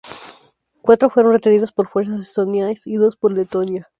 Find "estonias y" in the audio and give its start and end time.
2.21-2.95